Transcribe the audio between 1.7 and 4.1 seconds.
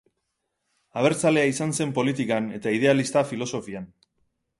zen politikan, eta idealista filosofian.